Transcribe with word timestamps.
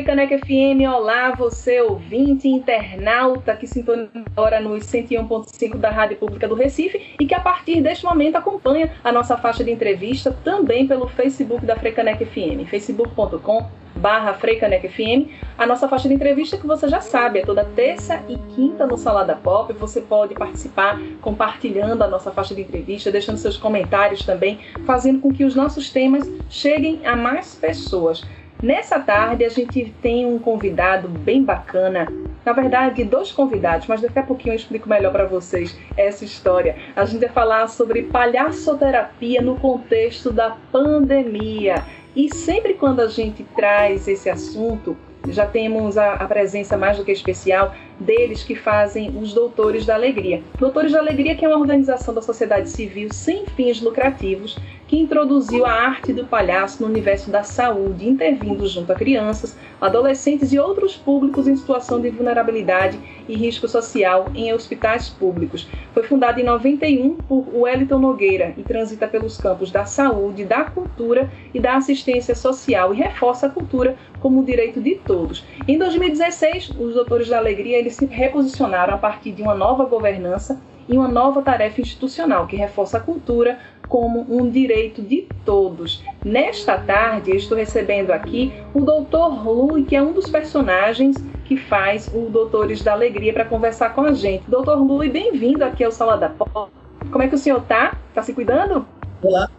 Freicaneca 0.00 0.38
FM, 0.38 0.88
olá 0.90 1.34
você 1.34 1.82
ouvinte, 1.82 2.48
internauta 2.48 3.54
que 3.54 3.66
sintoniza 3.66 4.10
agora 4.34 4.58
nos 4.58 4.84
101.5 4.84 5.76
da 5.76 5.90
Rádio 5.90 6.16
Pública 6.16 6.48
do 6.48 6.54
Recife 6.54 7.14
e 7.20 7.26
que 7.26 7.34
a 7.34 7.40
partir 7.40 7.82
deste 7.82 8.06
momento 8.06 8.36
acompanha 8.36 8.90
a 9.04 9.12
nossa 9.12 9.36
faixa 9.36 9.62
de 9.62 9.70
entrevista 9.70 10.34
também 10.42 10.86
pelo 10.86 11.06
Facebook 11.06 11.66
da 11.66 11.76
Freicaneca 11.76 12.24
FM, 12.24 12.66
facebook.com 12.70 13.68
barra 13.94 14.32
FM, 14.32 15.28
a 15.58 15.66
nossa 15.66 15.86
faixa 15.86 16.08
de 16.08 16.14
entrevista 16.14 16.56
que 16.56 16.66
você 16.66 16.88
já 16.88 17.00
sabe, 17.00 17.40
é 17.40 17.44
toda 17.44 17.64
terça 17.64 18.22
e 18.28 18.38
quinta 18.54 18.86
no 18.86 18.96
Salada 18.96 19.34
Pop, 19.34 19.72
você 19.74 20.00
pode 20.00 20.34
participar 20.34 20.98
compartilhando 21.20 22.02
a 22.02 22.08
nossa 22.08 22.30
faixa 22.30 22.54
de 22.54 22.62
entrevista, 22.62 23.10
deixando 23.10 23.36
seus 23.36 23.58
comentários 23.58 24.24
também, 24.24 24.60
fazendo 24.86 25.20
com 25.20 25.32
que 25.32 25.44
os 25.44 25.54
nossos 25.54 25.90
temas 25.90 26.26
cheguem 26.48 27.06
a 27.06 27.14
mais 27.14 27.54
pessoas. 27.54 28.24
Nessa 28.62 29.00
tarde 29.00 29.42
a 29.42 29.48
gente 29.48 29.92
tem 30.02 30.26
um 30.26 30.38
convidado 30.38 31.08
bem 31.08 31.42
bacana. 31.42 32.06
Na 32.44 32.52
verdade, 32.52 33.04
dois 33.04 33.32
convidados, 33.32 33.86
mas 33.86 34.02
daqui 34.02 34.18
a 34.18 34.22
pouquinho 34.22 34.52
eu 34.52 34.56
explico 34.56 34.88
melhor 34.88 35.12
para 35.12 35.24
vocês 35.24 35.78
essa 35.96 36.26
história. 36.26 36.76
A 36.94 37.06
gente 37.06 37.20
vai 37.20 37.30
falar 37.30 37.68
sobre 37.68 38.02
palhaçoterapia 38.02 39.40
no 39.40 39.56
contexto 39.56 40.30
da 40.30 40.56
pandemia. 40.70 41.82
E 42.14 42.34
sempre 42.34 42.74
quando 42.74 43.00
a 43.00 43.08
gente 43.08 43.44
traz 43.56 44.06
esse 44.06 44.28
assunto, 44.28 44.94
já 45.28 45.46
temos 45.46 45.96
a, 45.96 46.14
a, 46.14 46.26
presença 46.26 46.76
mais 46.76 46.96
do 46.96 47.04
que 47.04 47.12
especial 47.12 47.74
deles 47.98 48.42
que 48.42 48.54
fazem 48.54 49.16
os 49.16 49.34
Doutores 49.34 49.84
da 49.84 49.94
Alegria. 49.94 50.42
Doutores 50.58 50.92
da 50.92 50.98
Alegria 50.98 51.34
que 51.34 51.44
é 51.44 51.48
uma 51.48 51.58
organização 51.58 52.14
da 52.14 52.22
sociedade 52.22 52.70
civil 52.70 53.12
sem 53.12 53.44
fins 53.46 53.80
lucrativos 53.80 54.58
que 54.90 54.98
introduziu 54.98 55.64
a 55.64 55.70
arte 55.70 56.12
do 56.12 56.26
palhaço 56.26 56.82
no 56.82 56.88
universo 56.88 57.30
da 57.30 57.44
saúde, 57.44 58.08
intervindo 58.08 58.66
junto 58.66 58.90
a 58.90 58.96
crianças, 58.96 59.56
adolescentes 59.80 60.52
e 60.52 60.58
outros 60.58 60.96
públicos 60.96 61.46
em 61.46 61.54
situação 61.54 62.00
de 62.00 62.10
vulnerabilidade 62.10 62.98
e 63.28 63.36
risco 63.36 63.68
social 63.68 64.26
em 64.34 64.52
hospitais 64.52 65.08
públicos. 65.08 65.68
Foi 65.94 66.02
fundada 66.02 66.40
em 66.40 66.44
91 66.44 67.14
por 67.18 67.46
Wellington 67.54 68.00
Nogueira 68.00 68.52
e 68.56 68.64
transita 68.64 69.06
pelos 69.06 69.38
campos 69.38 69.70
da 69.70 69.84
saúde, 69.84 70.44
da 70.44 70.64
cultura 70.64 71.30
e 71.54 71.60
da 71.60 71.76
assistência 71.76 72.34
social 72.34 72.92
e 72.92 72.96
reforça 72.96 73.46
a 73.46 73.50
cultura 73.50 73.94
como 74.18 74.44
direito 74.44 74.80
de 74.80 74.96
todos. 74.96 75.44
Em 75.68 75.78
2016, 75.78 76.70
os 76.70 76.94
Doutores 76.94 77.28
da 77.28 77.38
Alegria 77.38 77.78
eles 77.78 77.94
se 77.94 78.06
reposicionaram 78.06 78.94
a 78.94 78.98
partir 78.98 79.30
de 79.30 79.40
uma 79.40 79.54
nova 79.54 79.84
governança 79.84 80.60
e 80.88 80.98
uma 80.98 81.06
nova 81.06 81.40
tarefa 81.40 81.80
institucional 81.80 82.48
que 82.48 82.56
reforça 82.56 82.98
a 82.98 83.00
cultura 83.00 83.60
como 83.90 84.24
um 84.30 84.48
direito 84.48 85.02
de 85.02 85.26
todos. 85.44 86.02
Nesta 86.24 86.78
tarde, 86.78 87.32
estou 87.32 87.58
recebendo 87.58 88.12
aqui 88.12 88.52
o 88.72 88.80
Dr. 88.80 89.44
Lui, 89.44 89.82
que 89.82 89.96
é 89.96 90.02
um 90.02 90.12
dos 90.12 90.30
personagens 90.30 91.16
que 91.44 91.56
faz 91.56 92.08
o 92.14 92.30
Doutores 92.30 92.82
da 92.82 92.92
Alegria 92.92 93.32
para 93.32 93.44
conversar 93.44 93.92
com 93.92 94.02
a 94.02 94.12
gente. 94.12 94.44
Dr. 94.48 94.76
Lui, 94.76 95.10
bem-vindo 95.10 95.64
aqui 95.64 95.82
ao 95.82 95.90
Sala 95.90 96.16
da 96.16 96.28
Pop. 96.28 96.70
Como 97.10 97.24
é 97.24 97.26
que 97.26 97.34
o 97.34 97.38
senhor 97.38 97.62
tá? 97.62 97.98
Tá 98.14 98.22
se 98.22 98.32
cuidando? 98.32 98.86
Olá. 99.20 99.50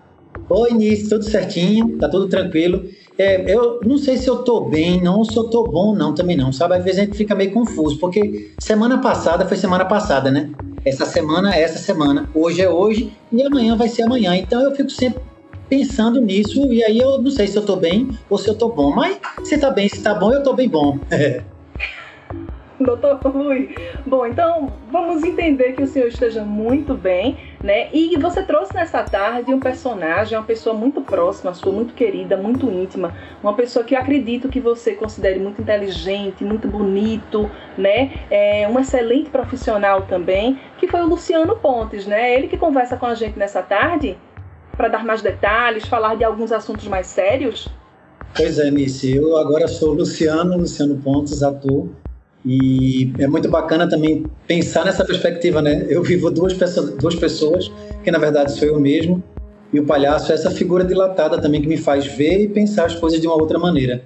Oi, 0.50 0.72
Nice, 0.74 1.10
tudo 1.10 1.26
certinho, 1.26 1.98
tá 1.98 2.08
tudo 2.08 2.30
tranquilo. 2.30 2.86
É, 3.18 3.54
eu 3.54 3.82
não 3.86 3.98
sei 3.98 4.16
se 4.18 4.30
eu 4.30 4.38
tô 4.38 4.62
bem, 4.62 5.02
não, 5.02 5.26
se 5.26 5.36
eu 5.36 5.50
tô 5.50 5.64
bom, 5.64 5.94
não, 5.94 6.16
também 6.16 6.38
não, 6.38 6.54
sabe? 6.54 6.76
Às 6.76 6.84
vezes 6.86 7.02
a 7.02 7.04
gente 7.04 7.18
fica 7.18 7.36
meio 7.36 7.52
confuso, 7.52 8.00
porque 8.00 8.54
semana 8.60 9.00
passada 9.00 9.46
foi 9.46 9.58
semana 9.58 9.84
passada, 9.84 10.32
né? 10.32 10.50
Essa 10.84 11.06
semana 11.06 11.56
é 11.56 11.62
essa 11.62 11.78
semana, 11.78 12.28
hoje 12.34 12.62
é 12.62 12.70
hoje 12.70 13.14
e 13.32 13.44
amanhã 13.44 13.76
vai 13.76 13.88
ser 13.88 14.04
amanhã. 14.04 14.36
Então 14.36 14.62
eu 14.62 14.76
fico 14.76 14.90
sempre 14.90 15.22
pensando 15.70 16.20
nisso 16.20 16.72
e 16.74 16.84
aí 16.84 17.00
eu 17.00 17.22
não 17.22 17.30
sei 17.30 17.48
se 17.48 17.56
eu 17.56 17.66
tô 17.66 17.76
bem 17.76 18.10
ou 18.30 18.38
se 18.38 18.50
eu 18.50 18.56
tô 18.56 18.70
bom. 18.70 18.94
Mas 18.94 19.20
se 19.44 19.58
tá 19.58 19.70
bem, 19.70 19.88
se 19.88 20.02
tá 20.02 20.16
bom, 20.16 20.34
eu 20.34 20.42
tô 20.42 20.54
bem 20.54 20.68
bom. 20.68 20.98
Doutor 22.86 23.20
Rui, 23.24 23.76
bom, 24.06 24.26
então 24.26 24.74
vamos 24.92 25.24
entender 25.24 25.74
que 25.74 25.84
o 25.84 25.88
senhor 25.88 26.08
esteja 26.08 26.44
muito 26.44 26.94
bem, 26.94 27.38
né? 27.64 27.90
E 27.94 28.18
você 28.18 28.42
trouxe 28.44 28.74
nessa 28.74 29.04
tarde 29.04 29.54
um 29.54 29.60
personagem, 29.60 30.38
uma 30.38 30.44
pessoa 30.44 30.76
muito 30.76 31.02
próxima, 31.02 31.54
sua, 31.54 31.72
muito 31.72 31.94
querida, 31.94 32.36
muito 32.36 32.70
íntima, 32.72 33.14
uma 33.42 33.54
pessoa 33.54 33.86
que 33.86 33.96
eu 33.96 34.00
acredito 34.00 34.50
que 34.50 34.60
você 34.60 34.94
considere 34.94 35.40
muito 35.40 35.62
inteligente, 35.62 36.44
muito 36.44 36.68
bonito, 36.68 37.50
né? 37.78 38.12
É 38.30 38.68
um 38.68 38.80
excelente 38.80 39.30
profissional 39.30 40.04
também, 40.04 40.60
que 40.78 40.88
foi 40.88 41.02
o 41.02 41.08
Luciano 41.08 41.56
Pontes, 41.56 42.06
né? 42.06 42.36
Ele 42.36 42.48
que 42.48 42.58
conversa 42.58 42.98
com 42.98 43.06
a 43.06 43.14
gente 43.14 43.38
nessa 43.38 43.62
tarde 43.62 44.18
para 44.76 44.88
dar 44.88 45.06
mais 45.06 45.22
detalhes, 45.22 45.88
falar 45.88 46.16
de 46.16 46.24
alguns 46.24 46.52
assuntos 46.52 46.88
mais 46.88 47.08
sérios. 47.08 47.70
Pois 48.36 48.58
é, 48.58 48.72
Nice, 48.72 49.14
eu 49.14 49.36
agora 49.38 49.68
sou 49.68 49.94
Luciano, 49.94 50.58
Luciano 50.58 50.96
Pontes, 50.98 51.44
ator 51.44 51.90
e 52.46 53.14
é 53.20 53.28
muito 53.28 53.50
bacana 53.50 53.88
também 53.88 54.26
pensar 54.48 54.84
nessa 54.86 55.06
perspectiva, 55.06 55.62
né? 55.62 55.86
Eu 55.88 56.02
vivo 56.02 56.32
duas, 56.32 56.54
pessoas, 56.54 56.92
duas 56.96 57.16
pessoas, 57.16 57.72
que 58.04 58.10
na 58.10 58.18
verdade 58.18 58.52
sou 58.52 58.68
eu 58.68 58.80
mesmo, 58.80 59.24
e 59.72 59.80
o 59.80 59.86
palhaço 59.86 60.32
é 60.32 60.36
essa 60.36 60.50
figura 60.52 60.84
dilatada 60.84 61.40
também 61.40 61.62
que 61.62 61.68
me 61.68 61.78
faz 61.78 62.06
ver 62.06 62.44
e 62.44 62.48
pensar 62.48 62.86
as 62.86 62.96
coisas 62.96 63.22
de 63.22 63.28
uma 63.28 63.36
outra 63.36 63.58
maneira. 63.60 64.04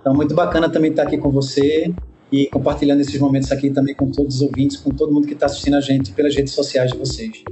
Então, 0.00 0.14
muito 0.14 0.34
bacana 0.34 0.68
também 0.68 0.90
estar 0.90 1.04
aqui 1.04 1.16
com 1.16 1.30
você 1.30 1.92
e 2.32 2.46
compartilhando 2.46 3.00
esses 3.00 3.18
momentos 3.18 3.50
aqui 3.52 3.70
também 3.70 3.94
com 3.94 4.10
todos 4.10 4.36
os 4.36 4.42
ouvintes, 4.42 4.76
com 4.76 4.90
todo 4.90 5.12
mundo 5.12 5.26
que 5.26 5.34
está 5.34 5.46
assistindo 5.46 5.74
a 5.74 5.80
gente 5.80 6.12
pelas 6.12 6.34
redes 6.34 6.52
sociais 6.52 6.92
de 6.92 6.98
vocês. 6.98 7.42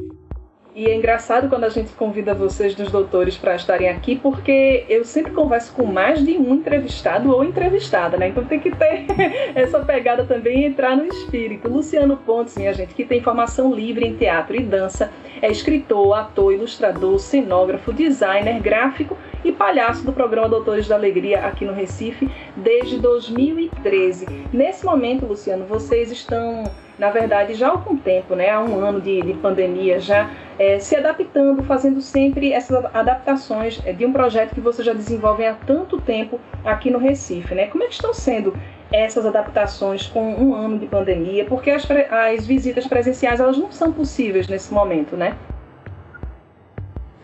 E 0.79 0.87
é 0.87 0.95
engraçado 0.95 1.49
quando 1.49 1.65
a 1.65 1.69
gente 1.69 1.91
convida 1.95 2.33
vocês 2.33 2.73
dos 2.73 2.89
doutores 2.89 3.37
para 3.37 3.57
estarem 3.57 3.89
aqui, 3.89 4.15
porque 4.15 4.85
eu 4.89 5.05
sempre 5.05 5.33
converso 5.33 5.73
com 5.73 5.85
mais 5.85 6.25
de 6.25 6.39
um 6.39 6.55
entrevistado 6.55 7.35
ou 7.35 7.43
entrevistada, 7.43 8.17
né? 8.17 8.29
Então 8.29 8.45
tem 8.45 8.61
que 8.61 8.71
ter 8.71 9.05
essa 9.59 9.81
pegada 9.81 10.25
também 10.25 10.61
e 10.61 10.67
entrar 10.67 10.97
no 10.97 11.05
espírito. 11.05 11.69
Luciano 11.69 12.17
Pontes, 12.19 12.57
minha 12.57 12.73
gente, 12.73 12.95
que 12.95 13.05
tem 13.05 13.21
formação 13.21 13.75
livre 13.75 14.07
em 14.07 14.15
teatro 14.15 14.55
e 14.55 14.63
dança, 14.63 15.11
é 15.43 15.51
escritor, 15.51 16.17
ator, 16.17 16.53
ilustrador, 16.53 17.19
cenógrafo, 17.19 17.93
designer, 17.93 18.61
gráfico 18.61 19.19
e 19.45 19.51
palhaço 19.51 20.07
do 20.07 20.13
programa 20.13 20.49
Doutores 20.49 20.87
da 20.87 20.95
Alegria 20.95 21.41
aqui 21.45 21.65
no 21.65 21.73
Recife 21.73 22.31
desde 22.57 23.01
2013. 23.01 24.29
Nesse 24.53 24.87
momento, 24.87 25.27
Luciano, 25.27 25.67
vocês 25.67 26.13
estão 26.13 26.63
na 26.99 27.11
verdade, 27.11 27.55
já 27.55 27.69
há 27.69 27.71
algum 27.71 27.97
tempo, 27.97 28.35
né, 28.35 28.51
há 28.51 28.61
um 28.61 28.85
ano 28.85 29.01
de, 29.01 29.23
de 29.23 29.35
pandemia, 29.35 30.01
já 30.01 30.31
é, 30.59 30.79
se 30.81 30.97
adaptando, 30.97 31.63
fazendo 31.63 32.01
sempre 32.01 32.53
essas 32.53 32.85
adaptações 32.93 33.81
é, 33.85 33.93
de 33.93 34.05
um 34.05 34.13
projeto 34.13 34.55
que 34.55 34.61
vocês 34.61 34.85
já 34.85 34.93
desenvolvem 34.93 35.47
há 35.47 35.55
tanto 35.55 36.01
tempo 36.01 36.41
aqui 36.65 36.91
no 36.91 36.99
Recife. 36.99 37.55
Né? 37.55 37.67
Como 37.67 37.85
é 37.85 37.87
que 37.87 37.95
estão 37.95 38.13
sendo 38.13 38.53
essas 38.91 39.25
adaptações 39.25 40.07
com 40.07 40.35
um 40.35 40.55
ano 40.55 40.79
de 40.79 40.87
pandemia? 40.87 41.45
Porque 41.45 41.71
as, 41.71 41.87
as 42.11 42.47
visitas 42.47 42.87
presenciais 42.87 43.39
elas 43.39 43.57
não 43.57 43.71
são 43.71 43.93
possíveis 43.93 44.49
nesse 44.49 44.75
momento, 44.75 45.17
né? 45.17 45.37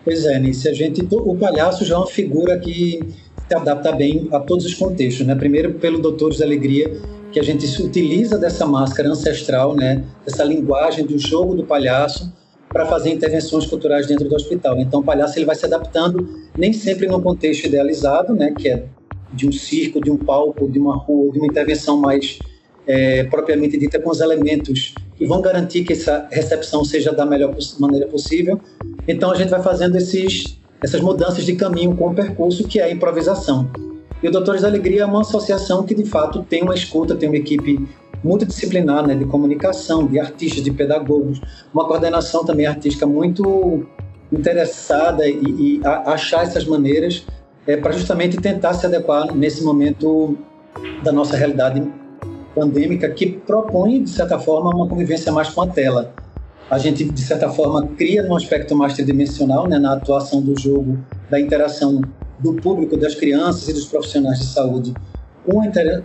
Pois 0.05 0.27
é, 0.27 0.39
Nice, 0.39 0.69
a 0.69 0.73
gente, 0.75 1.03
o 1.11 1.35
palhaço 1.35 1.85
já 1.85 1.95
é 1.95 1.99
uma 1.99 2.07
figura 2.07 2.59
que 2.59 3.01
se 3.49 3.55
adapta 3.55 3.91
bem 3.91 4.29
a 4.31 4.39
todos 4.39 4.67
os 4.67 4.75
contextos, 4.75 5.27
né? 5.27 5.35
Primeiro 5.35 5.75
pelo 5.75 5.99
Doutores 5.99 6.39
da 6.39 6.45
Alegria, 6.45 7.01
que 7.35 7.41
a 7.41 7.43
gente 7.43 7.67
se 7.67 7.83
utiliza 7.83 8.39
dessa 8.39 8.65
máscara 8.65 9.09
ancestral, 9.09 9.75
né, 9.75 10.05
dessa 10.25 10.45
linguagem 10.45 11.05
do 11.05 11.19
jogo 11.19 11.57
do 11.57 11.65
palhaço 11.65 12.33
para 12.69 12.87
fazer 12.87 13.11
intervenções 13.11 13.67
culturais 13.67 14.07
dentro 14.07 14.29
do 14.29 14.37
hospital. 14.37 14.79
Então, 14.79 15.01
o 15.01 15.03
palhaço 15.03 15.37
ele 15.37 15.45
vai 15.45 15.57
se 15.57 15.67
adaptando 15.67 16.29
nem 16.57 16.73
sempre 16.73 17.09
no 17.09 17.21
contexto 17.21 17.67
idealizado, 17.67 18.35
né, 18.35 18.55
que 18.57 18.69
é 18.69 18.85
de 19.33 19.49
um 19.49 19.53
circo, 19.53 20.01
de 20.01 20.13
um 20.13 20.17
palco, 20.17 20.71
de 20.71 20.79
uma 20.79 20.97
rua, 20.97 21.33
de 21.33 21.39
uma 21.41 21.49
intervenção 21.49 21.97
mais 21.97 22.39
é, 22.87 23.25
propriamente 23.25 23.77
dita 23.77 23.99
com 23.99 24.11
os 24.11 24.21
elementos 24.21 24.95
que 25.17 25.27
vão 25.27 25.41
garantir 25.41 25.83
que 25.83 25.93
essa 25.93 26.29
recepção 26.31 26.85
seja 26.85 27.13
da 27.13 27.27
melhor 27.27 27.53
maneira 27.81 28.07
possível. 28.07 28.61
Então, 29.09 29.33
a 29.33 29.35
gente 29.35 29.49
vai 29.49 29.61
fazendo 29.61 29.97
esses, 29.97 30.57
essas 30.81 31.01
mudanças 31.01 31.45
de 31.45 31.57
caminho 31.57 31.97
com 31.97 32.11
o 32.11 32.15
percurso, 32.15 32.63
que 32.63 32.79
é 32.79 32.85
a 32.85 32.91
improvisação. 32.93 33.69
E 34.25 34.29
o 34.29 34.31
Doutores 34.31 34.63
da 34.63 34.69
Alegria 34.69 35.03
é 35.03 35.05
uma 35.05 35.21
associação 35.21 35.83
que, 35.83 35.95
de 35.95 36.07
fato, 36.07 36.43
tem 36.49 36.63
uma 36.63 36.75
escuta, 36.75 37.15
tem 37.15 37.29
uma 37.29 37.37
equipe 37.37 37.87
multidisciplinar, 38.25 39.07
né, 39.07 39.15
de 39.15 39.27
comunicação, 39.27 40.07
de 40.07 40.19
artistas, 40.19 40.65
de 40.65 40.71
pedagogos, 40.71 41.43
uma 41.75 41.87
coordenação 41.87 42.43
também 42.43 42.65
artística 42.65 43.07
muito 43.07 43.87
interessada 44.33 45.29
e, 45.29 45.43
e 45.43 45.81
achar 46.07 46.43
essas 46.43 46.65
maneiras 46.65 47.27
é, 47.67 47.77
para 47.77 47.93
justamente 47.93 48.39
tentar 48.39 48.73
se 48.73 48.87
adequar 48.87 49.35
nesse 49.37 49.63
momento 49.63 50.39
da 51.03 51.13
nossa 51.13 51.37
realidade 51.37 51.87
pandêmica 52.55 53.11
que 53.11 53.27
propõe, 53.27 54.05
de 54.05 54.09
certa 54.09 54.39
forma, 54.39 54.75
uma 54.75 54.89
convivência 54.89 55.31
mais 55.31 55.51
com 55.51 55.61
a 55.61 55.67
tela. 55.67 56.15
A 56.71 56.79
gente, 56.79 57.05
de 57.05 57.21
certa 57.21 57.51
forma, 57.51 57.89
cria 57.89 58.25
um 58.25 58.35
aspecto 58.35 58.75
mais 58.75 58.95
tridimensional 58.95 59.69
né, 59.69 59.79
na 59.79 59.93
atuação 59.93 60.41
do 60.41 60.59
jogo, 60.59 60.99
da 61.29 61.39
interação 61.39 62.01
do 62.39 62.55
público, 62.55 62.97
das 62.97 63.15
crianças 63.15 63.69
e 63.69 63.73
dos 63.73 63.87
profissionais 63.87 64.39
de 64.39 64.47
saúde 64.47 64.95
com, 65.45 65.61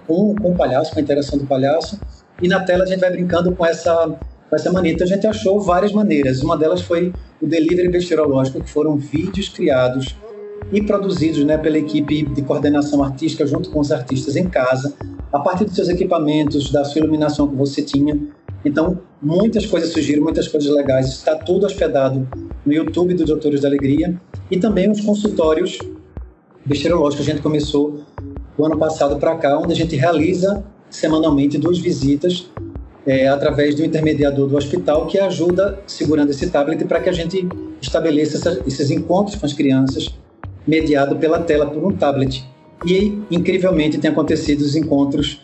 com, 0.06 0.36
com 0.36 0.52
o 0.52 0.56
palhaço, 0.56 0.92
com 0.92 1.00
a 1.00 1.02
interação 1.02 1.38
do 1.38 1.46
palhaço. 1.46 2.00
E 2.42 2.48
na 2.48 2.60
tela 2.62 2.84
a 2.84 2.88
gente 2.88 3.00
vai 3.00 3.12
brincando 3.12 3.52
com 3.54 3.66
essa, 3.66 4.08
com 4.50 4.56
essa 4.56 4.72
mania. 4.72 4.94
Então 4.94 5.06
a 5.06 5.10
gente 5.10 5.26
achou 5.26 5.60
várias 5.60 5.92
maneiras. 5.92 6.42
Uma 6.42 6.58
delas 6.58 6.82
foi 6.82 7.14
o 7.42 7.48
delivery 7.48 7.90
besteirológico, 7.90 8.62
que 8.62 8.70
foram 8.70 8.98
vídeos 8.98 9.50
criados 9.50 10.16
e 10.72 10.82
produzidos 10.82 11.44
né, 11.44 11.58
pela 11.58 11.78
equipe 11.78 12.24
de 12.24 12.42
coordenação 12.42 13.04
artística 13.04 13.46
junto 13.46 13.70
com 13.70 13.80
os 13.80 13.92
artistas 13.92 14.36
em 14.36 14.48
casa, 14.48 14.94
a 15.32 15.40
partir 15.40 15.66
dos 15.66 15.76
seus 15.76 15.90
equipamentos, 15.90 16.72
da 16.72 16.84
sua 16.84 17.00
iluminação 17.00 17.48
que 17.48 17.56
você 17.56 17.82
tinha. 17.82 18.18
Então, 18.64 19.00
muitas 19.22 19.66
coisas 19.66 19.92
surgiram, 19.92 20.24
muitas 20.24 20.48
coisas 20.48 20.70
legais. 20.70 21.08
Está 21.08 21.36
tudo 21.36 21.66
hospedado 21.66 22.28
no 22.66 22.74
YouTube 22.74 23.14
do 23.14 23.26
Doutores 23.26 23.62
da 23.62 23.70
Alegria 23.70 24.20
e 24.52 24.58
também 24.58 24.92
os 24.92 25.02
consultórios 25.02 25.80
besteirológicos. 26.66 27.28
A 27.28 27.32
gente 27.32 27.42
começou 27.42 28.02
o 28.58 28.66
ano 28.66 28.78
passado 28.78 29.18
para 29.18 29.36
cá, 29.36 29.58
onde 29.58 29.74
a 29.74 29.76
gente 29.76 29.96
realiza 29.96 30.64
semanalmente 30.90 31.58
duas 31.58 31.78
visitas 31.80 32.50
é, 33.06 33.28
através 33.28 33.76
do 33.76 33.86
intermediador 33.86 34.48
do 34.48 34.58
hospital 34.58 35.08
que 35.08 35.18
ajuda 35.20 35.80
segurando 35.88 36.32
esse 36.32 36.50
tablet 36.50 36.84
para 36.86 37.00
que 37.00 37.10
a 37.10 37.14
gente 37.14 37.48
estabeleça 37.82 38.62
esses 38.68 38.92
encontros 38.92 39.36
com 39.36 39.46
as 39.46 39.54
crianças 39.54 40.14
mediado 40.68 41.16
pela 41.16 41.40
tela 41.40 41.66
por 41.66 41.84
um 41.84 41.96
tablet. 41.96 42.46
E, 42.86 43.20
incrivelmente, 43.30 43.98
tem 43.98 44.12
acontecido 44.12 44.62
os 44.62 44.76
encontros, 44.76 45.42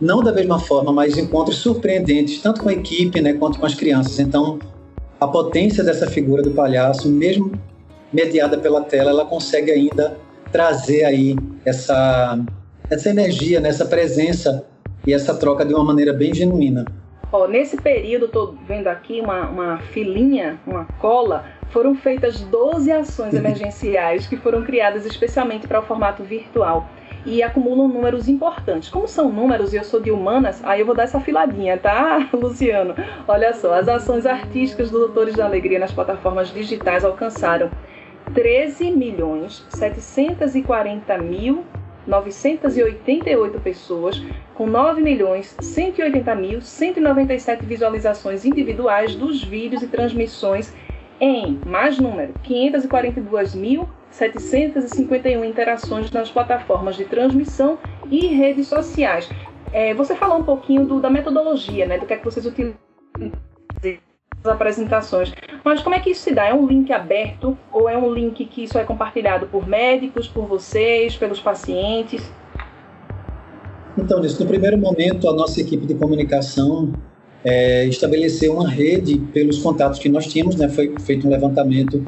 não 0.00 0.22
da 0.22 0.32
mesma 0.32 0.58
forma, 0.58 0.92
mas 0.92 1.18
encontros 1.18 1.56
surpreendentes, 1.56 2.40
tanto 2.40 2.62
com 2.62 2.68
a 2.68 2.72
equipe 2.72 3.20
né, 3.20 3.34
quanto 3.34 3.58
com 3.58 3.66
as 3.66 3.74
crianças. 3.74 4.18
Então, 4.18 4.58
a 5.20 5.26
potência 5.26 5.84
dessa 5.84 6.06
figura 6.06 6.42
do 6.42 6.52
palhaço, 6.52 7.08
mesmo 7.08 7.52
mediada 8.12 8.56
pela 8.58 8.80
tela, 8.80 9.10
ela 9.10 9.24
consegue 9.24 9.70
ainda 9.70 10.16
trazer 10.52 11.04
aí 11.04 11.34
essa, 11.64 12.38
essa 12.90 13.08
energia, 13.08 13.58
né, 13.58 13.70
essa 13.70 13.86
presença 13.86 14.64
e 15.06 15.12
essa 15.12 15.34
troca 15.34 15.64
de 15.64 15.74
uma 15.74 15.82
maneira 15.82 16.12
bem 16.12 16.32
genuína. 16.34 16.84
Oh, 17.32 17.46
nesse 17.46 17.78
período, 17.78 18.26
estou 18.26 18.54
vendo 18.68 18.88
aqui 18.88 19.18
uma, 19.20 19.48
uma 19.48 19.78
filinha, 19.78 20.60
uma 20.66 20.84
cola 21.00 21.46
foram 21.70 21.94
feitas 21.94 22.42
12 22.42 22.92
ações 22.92 23.32
emergenciais 23.34 24.26
que 24.26 24.36
foram 24.36 24.62
criadas 24.62 25.06
especialmente 25.06 25.66
para 25.66 25.80
o 25.80 25.82
formato 25.82 26.22
virtual 26.22 26.86
e 27.24 27.42
acumulam 27.42 27.88
números 27.88 28.28
importantes. 28.28 28.90
Como 28.90 29.08
são 29.08 29.32
números 29.32 29.72
e 29.72 29.76
eu 29.76 29.84
sou 29.84 30.00
de 30.00 30.10
humanas, 30.10 30.62
aí 30.64 30.80
eu 30.80 30.86
vou 30.86 30.94
dar 30.94 31.04
essa 31.04 31.20
filadinha, 31.20 31.78
tá, 31.78 32.28
Luciano? 32.34 32.94
Olha 33.26 33.54
só, 33.54 33.74
as 33.74 33.88
ações 33.88 34.26
artísticas 34.26 34.90
do 34.90 34.98
Doutores 34.98 35.34
da 35.34 35.46
Alegria 35.46 35.78
nas 35.78 35.92
plataformas 35.92 36.52
digitais 36.52 37.04
alcançaram 37.04 37.70
13 38.34 38.90
milhões 38.90 39.64
740 39.70 41.18
mil 41.18 41.64
988 42.06 43.60
pessoas, 43.60 44.22
com 44.54 44.66
9 44.66 45.02
milhões 45.02 45.56
180 45.60 46.34
mil 46.34 46.60
197 46.60 47.64
visualizações 47.64 48.44
individuais 48.44 49.14
dos 49.14 49.44
vídeos 49.44 49.82
e 49.82 49.86
transmissões 49.86 50.74
em 51.20 51.60
mais 51.64 51.98
número 51.98 52.34
542.751 52.44 55.44
interações 55.44 56.10
nas 56.10 56.28
plataformas 56.30 56.96
de 56.96 57.04
transmissão 57.04 57.78
e 58.10 58.26
redes 58.26 58.66
sociais. 58.66 59.30
É, 59.72 59.94
você 59.94 60.16
falou 60.16 60.38
um 60.38 60.44
pouquinho 60.44 60.84
do, 60.84 61.00
da 61.00 61.08
metodologia, 61.08 61.86
né, 61.86 61.98
do 61.98 62.06
que 62.06 62.14
é 62.14 62.16
que 62.16 62.24
vocês 62.24 62.44
utilizam 62.44 62.76
as 64.42 64.50
apresentações. 64.50 65.32
Mas 65.64 65.80
como 65.80 65.94
é 65.94 66.00
que 66.00 66.10
isso 66.10 66.22
se 66.22 66.34
dá? 66.34 66.48
É 66.48 66.54
um 66.54 66.66
link 66.66 66.92
aberto 66.92 67.56
ou 67.72 67.88
é 67.88 67.96
um 67.96 68.12
link 68.12 68.44
que 68.44 68.64
isso 68.64 68.78
é 68.78 68.84
compartilhado 68.84 69.46
por 69.46 69.66
médicos, 69.68 70.26
por 70.26 70.46
vocês, 70.46 71.16
pelos 71.16 71.40
pacientes? 71.40 72.22
Então, 73.96 74.20
nisso, 74.20 74.42
no 74.42 74.48
primeiro 74.48 74.78
momento, 74.78 75.28
a 75.28 75.32
nossa 75.32 75.60
equipe 75.60 75.86
de 75.86 75.94
comunicação 75.94 76.92
é, 77.44 77.84
estabelecer 77.86 78.50
uma 78.50 78.68
rede 78.68 79.18
pelos 79.32 79.58
contatos 79.58 79.98
que 79.98 80.08
nós 80.08 80.26
tínhamos, 80.26 80.56
né? 80.56 80.68
Foi 80.68 80.94
feito 81.00 81.26
um 81.26 81.30
levantamento 81.30 82.04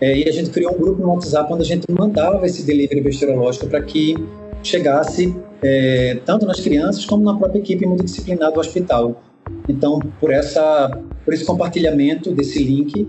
é, 0.00 0.18
e 0.18 0.28
a 0.28 0.32
gente 0.32 0.50
criou 0.50 0.74
um 0.74 0.78
grupo 0.78 1.02
no 1.02 1.12
WhatsApp 1.14 1.52
onde 1.52 1.62
a 1.62 1.66
gente 1.66 1.86
mandava 1.90 2.44
esse 2.46 2.64
delivery 2.64 3.00
bacteriológico 3.00 3.66
para 3.66 3.82
que 3.82 4.14
chegasse 4.62 5.34
é, 5.62 6.18
tanto 6.24 6.44
nas 6.44 6.60
crianças 6.60 7.04
como 7.06 7.24
na 7.24 7.34
própria 7.34 7.58
equipe 7.58 7.86
multidisciplinar 7.86 8.52
do 8.52 8.60
hospital. 8.60 9.22
Então, 9.68 10.00
por 10.20 10.32
essa, 10.32 10.90
por 11.26 11.34
esse 11.34 11.44
compartilhamento 11.44 12.30
desse 12.30 12.62
link, 12.62 13.06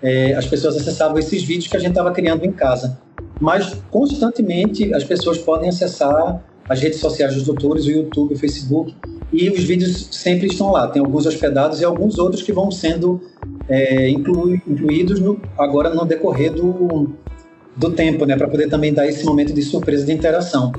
é, 0.00 0.34
as 0.34 0.46
pessoas 0.46 0.76
acessavam 0.76 1.18
esses 1.18 1.42
vídeos 1.42 1.66
que 1.66 1.76
a 1.76 1.80
gente 1.80 1.90
estava 1.90 2.12
criando 2.12 2.44
em 2.44 2.52
casa. 2.52 2.98
Mas 3.40 3.76
constantemente 3.90 4.94
as 4.94 5.02
pessoas 5.02 5.36
podem 5.36 5.68
acessar 5.68 6.42
as 6.68 6.80
redes 6.80 7.00
sociais 7.00 7.34
dos 7.34 7.42
doutores, 7.42 7.84
o 7.86 7.90
YouTube, 7.90 8.34
o 8.34 8.38
Facebook, 8.38 8.94
e 9.32 9.50
os 9.50 9.64
vídeos 9.64 10.08
sempre 10.12 10.46
estão 10.46 10.70
lá. 10.70 10.86
Tem 10.86 11.00
alguns 11.00 11.26
hospedados 11.26 11.80
e 11.80 11.84
alguns 11.84 12.18
outros 12.18 12.40
que 12.40 12.52
vão 12.52 12.70
sendo 12.70 13.20
é, 13.68 14.08
inclu, 14.08 14.54
incluídos 14.54 15.18
no, 15.18 15.40
agora 15.58 15.92
no 15.92 16.04
decorrer 16.04 16.52
do, 16.52 17.10
do 17.76 17.90
tempo, 17.90 18.24
né, 18.24 18.36
para 18.36 18.48
poder 18.48 18.68
também 18.68 18.94
dar 18.94 19.08
esse 19.08 19.24
momento 19.24 19.52
de 19.52 19.62
surpresa 19.62 20.06
de 20.06 20.12
interação. 20.12 20.72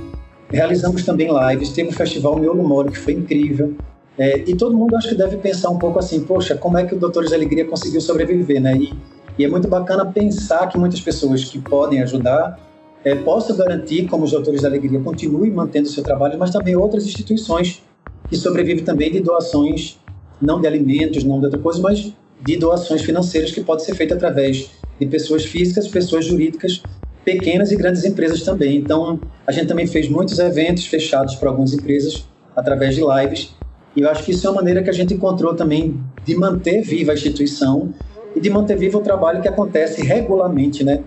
Realizamos 0.50 1.04
também 1.04 1.28
lives, 1.28 1.72
teve 1.72 1.89
o 1.89 1.94
festival 1.94 2.39
Miolo 2.39 2.63
Moro, 2.63 2.89
que 2.92 2.98
foi 2.98 3.13
incrível. 3.13 3.75
É, 4.17 4.39
e 4.39 4.55
todo 4.55 4.75
mundo 4.75 4.95
acho 4.95 5.09
que 5.09 5.15
deve 5.15 5.37
pensar 5.37 5.69
um 5.69 5.77
pouco 5.77 5.99
assim, 5.99 6.21
poxa, 6.21 6.55
como 6.55 6.77
é 6.77 6.85
que 6.85 6.95
o 6.95 6.99
Doutores 6.99 7.29
da 7.29 7.35
Alegria 7.35 7.65
conseguiu 7.65 8.01
sobreviver, 8.01 8.59
né? 8.59 8.75
E, 8.75 8.93
e 9.37 9.45
é 9.45 9.47
muito 9.47 9.67
bacana 9.67 10.05
pensar 10.05 10.67
que 10.67 10.77
muitas 10.77 10.99
pessoas 10.99 11.45
que 11.45 11.59
podem 11.59 12.01
ajudar 12.01 12.59
é, 13.03 13.13
possam 13.15 13.55
garantir, 13.55 14.07
como 14.07 14.23
os 14.23 14.31
Doutores 14.31 14.61
da 14.61 14.67
Alegria 14.67 14.99
continuem 14.99 15.51
mantendo 15.51 15.87
seu 15.87 16.03
trabalho, 16.03 16.37
mas 16.39 16.49
também 16.49 16.75
outras 16.75 17.05
instituições 17.05 17.83
que 18.27 18.35
sobrevive 18.35 18.81
também 18.81 19.11
de 19.11 19.19
doações, 19.19 19.99
não 20.41 20.59
de 20.59 20.67
alimentos, 20.67 21.23
não 21.23 21.39
de 21.39 21.45
outra 21.45 21.59
coisa, 21.59 21.79
mas 21.79 22.11
de 22.41 22.57
doações 22.57 23.01
financeiras 23.01 23.51
que 23.51 23.61
pode 23.61 23.83
ser 23.83 23.95
feita 23.95 24.15
através 24.15 24.71
de 24.99 25.05
pessoas 25.05 25.45
físicas, 25.45 25.87
pessoas 25.87 26.25
jurídicas, 26.25 26.81
pequenas 27.23 27.71
e 27.71 27.75
grandes 27.75 28.03
empresas 28.03 28.41
também. 28.41 28.77
Então, 28.77 29.19
a 29.45 29.51
gente 29.51 29.67
também 29.67 29.85
fez 29.85 30.09
muitos 30.09 30.39
eventos 30.39 30.85
fechados 30.85 31.35
para 31.35 31.49
algumas 31.49 31.73
empresas 31.73 32.25
através 32.55 32.95
de 32.95 33.01
lives. 33.01 33.55
E 33.97 34.01
eu 34.01 34.09
acho 34.11 34.23
que 34.23 34.29
isso 34.29 34.45
é 34.45 34.49
uma 34.51 34.57
maneira 34.57 34.83
que 34.83 34.91
a 34.91 34.94
gente 34.94 35.15
encontrou 35.15 35.55
também 35.55 35.99
de 36.23 36.35
manter 36.35 36.83
viva 36.83 37.13
a 37.13 37.15
instituição 37.15 37.91
e 38.35 38.39
de 38.39 38.47
manter 38.47 38.77
vivo 38.77 38.99
o 38.99 39.01
trabalho 39.01 39.41
que 39.41 39.47
acontece 39.47 40.03
regularmente, 40.03 40.83
né? 40.83 41.03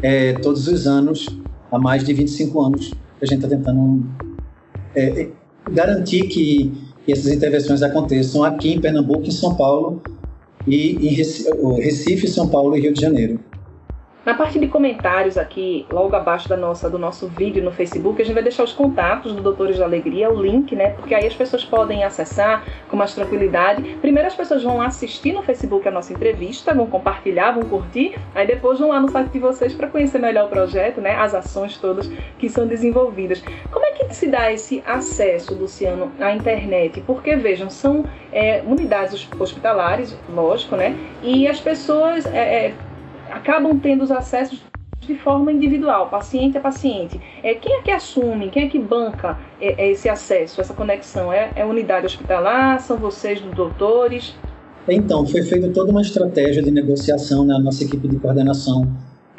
É, 0.00 0.34
todos 0.34 0.68
os 0.68 0.86
anos, 0.86 1.26
há 1.72 1.76
mais 1.76 2.04
de 2.04 2.14
25 2.14 2.60
anos, 2.60 2.92
a 3.20 3.26
gente 3.26 3.44
está 3.44 3.48
tentando 3.48 4.06
é, 4.94 5.28
garantir 5.72 6.28
que, 6.28 6.72
que 7.04 7.12
essas 7.12 7.32
intervenções 7.32 7.82
aconteçam 7.82 8.44
aqui 8.44 8.74
em 8.74 8.80
Pernambuco, 8.80 9.24
em 9.24 9.32
São 9.32 9.56
Paulo 9.56 10.00
e 10.68 10.92
em 11.04 11.80
Recife, 11.80 12.28
São 12.28 12.46
Paulo 12.46 12.76
e 12.76 12.80
Rio 12.80 12.92
de 12.92 13.00
Janeiro. 13.00 13.40
Na 14.22 14.34
parte 14.34 14.58
de 14.58 14.68
comentários 14.68 15.38
aqui, 15.38 15.86
logo 15.90 16.14
abaixo 16.14 16.46
da 16.46 16.56
nossa, 16.56 16.90
do 16.90 16.98
nosso 16.98 17.26
vídeo 17.26 17.64
no 17.64 17.72
Facebook, 17.72 18.20
a 18.20 18.24
gente 18.24 18.34
vai 18.34 18.42
deixar 18.42 18.64
os 18.64 18.72
contatos 18.72 19.32
do 19.32 19.40
Doutores 19.40 19.78
da 19.78 19.86
Alegria, 19.86 20.30
o 20.30 20.42
link, 20.42 20.76
né? 20.76 20.90
Porque 20.90 21.14
aí 21.14 21.26
as 21.26 21.34
pessoas 21.34 21.64
podem 21.64 22.04
acessar 22.04 22.62
com 22.90 22.98
mais 22.98 23.14
tranquilidade. 23.14 23.82
Primeiro 24.02 24.28
as 24.28 24.34
pessoas 24.34 24.62
vão 24.62 24.82
assistir 24.82 25.32
no 25.32 25.42
Facebook 25.42 25.88
a 25.88 25.90
nossa 25.90 26.12
entrevista, 26.12 26.74
vão 26.74 26.86
compartilhar, 26.86 27.52
vão 27.52 27.62
curtir, 27.62 28.14
aí 28.34 28.46
depois 28.46 28.78
vão 28.78 28.90
lá 28.90 29.00
no 29.00 29.10
site 29.10 29.30
de 29.30 29.38
vocês 29.38 29.72
para 29.72 29.86
conhecer 29.86 30.18
melhor 30.18 30.44
o 30.44 30.48
projeto, 30.48 31.00
né? 31.00 31.14
As 31.14 31.34
ações 31.34 31.78
todas 31.78 32.06
que 32.38 32.50
são 32.50 32.66
desenvolvidas. 32.66 33.42
Como 33.72 33.86
é 33.86 33.92
que 33.92 34.14
se 34.14 34.26
dá 34.26 34.52
esse 34.52 34.82
acesso, 34.86 35.54
Luciano, 35.54 36.12
à 36.20 36.32
internet? 36.32 37.02
Porque, 37.06 37.36
vejam, 37.36 37.70
são 37.70 38.04
é, 38.30 38.62
unidades 38.66 39.26
hospitalares, 39.38 40.14
lógico, 40.28 40.76
né? 40.76 40.94
E 41.22 41.48
as 41.48 41.58
pessoas... 41.58 42.26
É, 42.26 42.66
é, 42.66 42.74
acabam 43.30 43.78
tendo 43.78 44.02
os 44.02 44.10
acessos 44.10 44.60
de 45.00 45.14
forma 45.14 45.50
individual, 45.50 46.08
paciente 46.08 46.58
a 46.58 46.60
paciente. 46.60 47.20
É, 47.42 47.54
quem 47.54 47.78
é 47.78 47.82
que 47.82 47.90
assume, 47.90 48.50
quem 48.50 48.64
é 48.64 48.68
que 48.68 48.78
banca 48.78 49.38
é, 49.60 49.86
é 49.86 49.90
esse 49.90 50.08
acesso, 50.08 50.60
essa 50.60 50.74
conexão? 50.74 51.32
É, 51.32 51.50
é 51.56 51.64
unidade 51.64 52.06
hospitalar? 52.06 52.80
São 52.80 52.96
vocês, 52.96 53.40
dos 53.40 53.54
doutores? 53.54 54.34
Então, 54.88 55.26
foi 55.26 55.42
feita 55.42 55.68
toda 55.70 55.90
uma 55.90 56.02
estratégia 56.02 56.62
de 56.62 56.70
negociação 56.70 57.44
na 57.44 57.58
nossa 57.58 57.84
equipe 57.84 58.08
de 58.08 58.16
coordenação, 58.18 58.90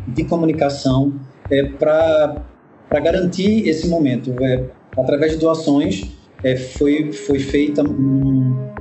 de 0.08 0.24
comunicação, 0.24 1.14
é, 1.50 1.64
para 1.64 2.44
garantir 2.92 3.68
esse 3.68 3.88
momento. 3.88 4.34
É, 4.42 4.64
através 4.98 5.34
de 5.34 5.38
doações, 5.38 6.10
é, 6.44 6.56
foi, 6.56 7.12
foi 7.12 7.40
feita 7.40 7.84
um, 7.84 8.72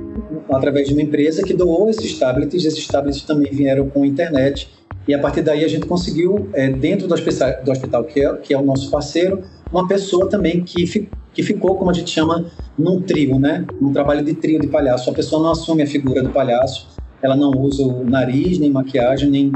através 0.51 0.87
de 0.87 0.93
uma 0.93 1.01
empresa 1.01 1.43
que 1.43 1.53
doou 1.53 1.89
esses 1.89 2.17
tablets. 2.17 2.65
Esses 2.65 2.87
tablets 2.87 3.21
também 3.21 3.51
vieram 3.51 3.89
com 3.89 4.05
internet 4.05 4.69
e 5.07 5.13
a 5.13 5.19
partir 5.19 5.41
daí 5.41 5.63
a 5.63 5.67
gente 5.67 5.85
conseguiu, 5.85 6.49
é, 6.53 6.69
dentro 6.69 7.07
do 7.07 7.13
hospital, 7.13 7.63
do 7.63 7.71
hospital 7.71 8.03
que, 8.03 8.23
é, 8.23 8.33
que 8.37 8.53
é 8.53 8.57
o 8.57 8.63
nosso 8.63 8.89
parceiro, 8.91 9.41
uma 9.71 9.87
pessoa 9.87 10.29
também 10.29 10.63
que, 10.63 10.85
fi, 10.85 11.09
que 11.33 11.41
ficou, 11.41 11.75
como 11.75 11.89
a 11.89 11.93
gente 11.93 12.09
chama, 12.09 12.45
num 12.77 13.01
trio, 13.01 13.39
né? 13.39 13.65
Um 13.81 13.91
trabalho 13.91 14.23
de 14.23 14.33
trio 14.33 14.59
de 14.59 14.67
palhaço. 14.67 15.09
A 15.09 15.13
pessoa 15.13 15.41
não 15.41 15.51
assume 15.51 15.81
a 15.81 15.87
figura 15.87 16.21
do 16.21 16.29
palhaço, 16.29 16.89
ela 17.21 17.35
não 17.35 17.51
usa 17.51 17.83
o 17.83 18.03
nariz, 18.03 18.59
nem 18.59 18.69
maquiagem, 18.69 19.29
nem, 19.29 19.51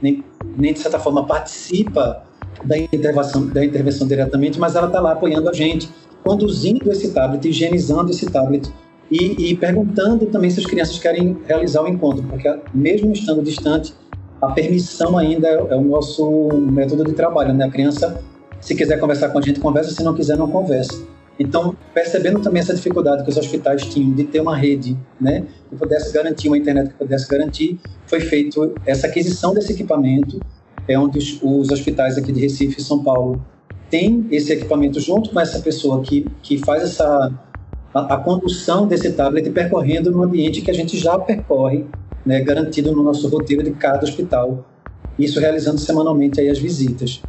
nem, 0.00 0.24
nem 0.56 0.72
de 0.72 0.78
certa 0.78 0.98
forma 0.98 1.24
participa 1.26 2.22
da 2.64 2.76
intervenção, 2.78 3.46
da 3.46 3.64
intervenção 3.64 4.06
diretamente, 4.06 4.58
mas 4.58 4.76
ela 4.76 4.86
está 4.86 5.00
lá 5.00 5.12
apoiando 5.12 5.48
a 5.48 5.52
gente, 5.52 5.88
conduzindo 6.22 6.90
esse 6.90 7.12
tablet, 7.12 7.48
higienizando 7.48 8.10
esse 8.10 8.26
tablet 8.26 8.70
e, 9.10 9.50
e 9.50 9.56
perguntando 9.56 10.26
também 10.26 10.50
se 10.50 10.60
as 10.60 10.66
crianças 10.66 10.98
querem 10.98 11.36
realizar 11.46 11.82
o 11.82 11.88
encontro, 11.88 12.22
porque 12.24 12.52
mesmo 12.74 13.12
estando 13.12 13.42
distante, 13.42 13.94
a 14.40 14.48
permissão 14.48 15.16
ainda 15.16 15.48
é, 15.48 15.74
o 15.74 15.82
nosso 15.82 16.48
método 16.70 17.04
de 17.04 17.12
trabalho, 17.12 17.54
né? 17.54 17.64
A 17.64 17.70
criança, 17.70 18.20
se 18.60 18.74
quiser 18.74 18.98
conversar 18.98 19.30
com 19.30 19.38
a 19.38 19.42
gente, 19.42 19.60
conversa, 19.60 19.90
se 19.90 20.02
não 20.02 20.14
quiser, 20.14 20.36
não 20.36 20.48
conversa. 20.48 21.04
Então, 21.38 21.76
percebendo 21.92 22.40
também 22.40 22.60
essa 22.60 22.74
dificuldade 22.74 23.22
que 23.22 23.28
os 23.28 23.36
hospitais 23.36 23.82
tinham 23.82 24.12
de 24.14 24.24
ter 24.24 24.40
uma 24.40 24.56
rede, 24.56 24.96
né, 25.20 25.44
que 25.68 25.76
pudesse 25.76 26.12
garantir 26.12 26.48
uma 26.48 26.56
internet 26.56 26.88
que 26.88 26.94
pudesse 26.94 27.28
garantir, 27.28 27.78
foi 28.06 28.20
feito 28.20 28.74
essa 28.86 29.06
aquisição 29.06 29.52
desse 29.52 29.72
equipamento, 29.72 30.40
é 30.88 30.98
onde 30.98 31.18
os, 31.18 31.38
os 31.42 31.70
hospitais 31.70 32.16
aqui 32.16 32.32
de 32.32 32.40
Recife 32.40 32.80
e 32.80 32.82
São 32.82 33.02
Paulo 33.02 33.44
têm 33.90 34.26
esse 34.30 34.52
equipamento 34.52 34.98
junto 34.98 35.30
com 35.30 35.38
essa 35.38 35.60
pessoa 35.60 36.00
que, 36.00 36.26
que 36.42 36.58
faz 36.58 36.82
essa 36.82 37.30
a, 37.92 38.14
a 38.14 38.16
condução 38.18 38.86
desse 38.86 39.12
tablet 39.12 39.50
percorrendo 39.50 40.10
no 40.10 40.22
ambiente 40.22 40.60
que 40.60 40.70
a 40.70 40.74
gente 40.74 40.98
já 40.98 41.18
percorre, 41.18 41.86
né, 42.26 42.40
garantido 42.40 42.90
no 42.92 43.02
nosso 43.02 43.28
roteiro 43.28 43.62
de 43.62 43.70
cada 43.70 44.02
hospital. 44.02 44.66
Isso 45.18 45.38
realizando 45.40 45.78
semanalmente 45.78 46.40
aí 46.40 46.50
as 46.50 46.58
visitas. 46.58 47.22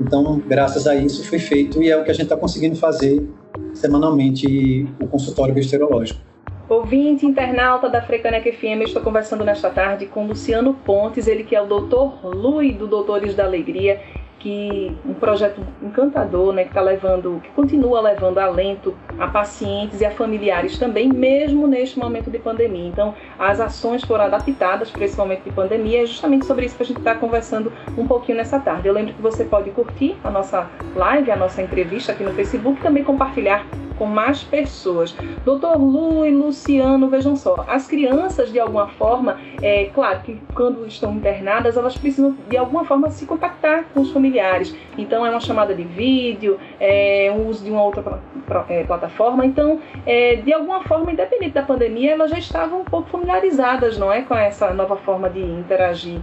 Então, 0.00 0.40
graças 0.46 0.86
a 0.86 0.94
isso 0.94 1.24
foi 1.28 1.38
feito 1.38 1.82
e 1.82 1.90
é 1.90 1.96
o 1.96 2.04
que 2.04 2.10
a 2.10 2.14
gente 2.14 2.24
está 2.24 2.36
conseguindo 2.36 2.76
fazer 2.76 3.28
semanalmente 3.74 4.86
o 5.00 5.06
consultório 5.06 5.54
bacteriológico. 5.54 6.20
Ouvinte 6.68 7.26
internauta 7.26 7.90
da 7.90 8.00
Frecanec 8.00 8.50
FM, 8.50 8.84
estou 8.84 9.02
conversando 9.02 9.44
nesta 9.44 9.68
tarde 9.68 10.06
com 10.06 10.26
Luciano 10.26 10.72
Pontes, 10.72 11.26
ele 11.26 11.44
que 11.44 11.54
é 11.54 11.60
o 11.60 11.66
doutor 11.66 12.24
Lui 12.24 12.72
do 12.72 12.86
Doutores 12.86 13.34
da 13.34 13.44
Alegria 13.44 14.00
que 14.44 14.94
um 15.06 15.14
projeto 15.14 15.58
encantador, 15.82 16.52
né, 16.52 16.64
que 16.64 16.68
está 16.68 16.82
levando, 16.82 17.40
que 17.42 17.48
continua 17.52 18.02
levando 18.02 18.36
alento 18.36 18.94
a 19.18 19.26
pacientes 19.26 20.02
e 20.02 20.04
a 20.04 20.10
familiares 20.10 20.78
também, 20.78 21.08
mesmo 21.08 21.66
neste 21.66 21.98
momento 21.98 22.30
de 22.30 22.38
pandemia. 22.38 22.86
Então, 22.86 23.14
as 23.38 23.58
ações 23.58 24.04
foram 24.04 24.24
adaptadas 24.24 24.90
para 24.90 25.06
esse 25.06 25.16
momento 25.16 25.44
de 25.44 25.50
pandemia. 25.50 26.02
É 26.02 26.06
justamente 26.06 26.44
sobre 26.44 26.66
isso 26.66 26.76
que 26.76 26.82
a 26.82 26.86
gente 26.86 26.98
está 26.98 27.14
conversando 27.14 27.72
um 27.96 28.06
pouquinho 28.06 28.36
nessa 28.36 28.60
tarde. 28.60 28.86
Eu 28.86 28.92
lembro 28.92 29.14
que 29.14 29.22
você 29.22 29.44
pode 29.44 29.70
curtir 29.70 30.14
a 30.22 30.30
nossa 30.30 30.68
live, 30.94 31.30
a 31.30 31.36
nossa 31.36 31.62
entrevista 31.62 32.12
aqui 32.12 32.22
no 32.22 32.34
Facebook, 32.34 32.78
e 32.78 32.82
também 32.82 33.02
compartilhar 33.02 33.64
com 33.98 34.06
mais 34.06 34.42
pessoas. 34.42 35.14
Doutor 35.44 35.78
Lu 35.78 36.26
e 36.26 36.30
Luciano, 36.30 37.08
vejam 37.08 37.36
só, 37.36 37.64
as 37.68 37.86
crianças, 37.86 38.52
de 38.52 38.58
alguma 38.58 38.88
forma, 38.88 39.38
é 39.62 39.86
claro 39.86 40.20
que 40.20 40.40
quando 40.54 40.86
estão 40.86 41.12
internadas, 41.14 41.76
elas 41.76 41.96
precisam 41.96 42.36
de 42.48 42.56
alguma 42.56 42.84
forma 42.84 43.10
se 43.10 43.26
contactar 43.26 43.84
com 43.92 44.00
os 44.00 44.10
familiares. 44.10 44.74
Então, 44.96 45.24
é 45.24 45.30
uma 45.30 45.40
chamada 45.40 45.74
de 45.74 45.82
vídeo, 45.82 46.58
é 46.80 47.32
um 47.34 47.48
uso 47.48 47.64
de 47.64 47.70
uma 47.70 47.82
outra 47.84 48.20
é, 48.68 48.84
plataforma. 48.84 49.44
Então, 49.44 49.80
é, 50.06 50.36
de 50.36 50.52
alguma 50.52 50.82
forma, 50.84 51.12
independente 51.12 51.52
da 51.52 51.62
pandemia, 51.62 52.12
elas 52.12 52.30
já 52.30 52.38
estavam 52.38 52.80
um 52.80 52.84
pouco 52.84 53.08
familiarizadas, 53.10 53.98
não 53.98 54.12
é, 54.12 54.22
com 54.22 54.34
essa 54.34 54.72
nova 54.72 54.96
forma 54.96 55.30
de 55.30 55.40
interagir. 55.40 56.20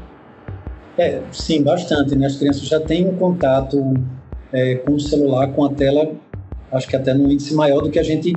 É, 0.98 1.22
sim, 1.32 1.64
bastante. 1.64 2.16
Né? 2.16 2.28
As 2.28 2.38
crianças 2.38 2.64
já 2.64 2.80
têm 2.80 3.08
um 3.08 3.16
contato 3.16 3.94
é, 4.52 4.76
com 4.76 4.94
o 4.94 5.00
celular, 5.00 5.48
com 5.54 5.66
a 5.66 5.70
tela 5.70 6.12
acho 6.72 6.88
que 6.88 6.96
até 6.96 7.14
num 7.14 7.30
índice 7.32 7.54
maior 7.54 7.82
do 7.82 7.90
que 7.90 8.00
a 8.00 8.04
gente 8.04 8.34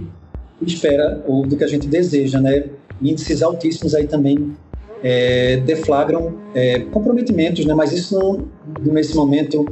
espera 0.62 1.22
ou 1.26 1.46
do 1.46 1.56
que 1.56 1.64
a 1.64 1.66
gente 1.66 1.86
deseja, 1.86 2.40
né? 2.40 2.64
Índices 3.02 3.42
altíssimos 3.42 3.94
aí 3.94 4.06
também 4.06 4.54
é, 5.02 5.58
deflagram 5.58 6.32
é, 6.54 6.80
comprometimentos, 6.80 7.64
né? 7.66 7.74
Mas 7.74 7.92
isso 7.92 8.18
não, 8.18 8.46
nesse 8.80 9.14
momento 9.14 9.66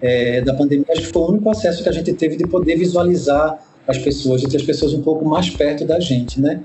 é, 0.00 0.40
da 0.40 0.54
pandemia, 0.54 0.86
acho 0.90 1.02
que 1.02 1.12
foi 1.12 1.22
o 1.22 1.28
único 1.30 1.50
acesso 1.50 1.82
que 1.82 1.88
a 1.88 1.92
gente 1.92 2.12
teve 2.14 2.36
de 2.36 2.46
poder 2.46 2.76
visualizar 2.76 3.58
as 3.86 3.98
pessoas, 3.98 4.40
de 4.40 4.48
ter 4.48 4.56
as 4.56 4.62
pessoas 4.62 4.92
um 4.92 5.02
pouco 5.02 5.24
mais 5.24 5.50
perto 5.50 5.84
da 5.84 6.00
gente, 6.00 6.40
né? 6.40 6.62